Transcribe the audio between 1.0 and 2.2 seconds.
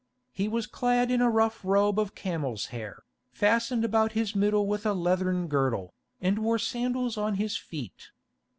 in a rough robe of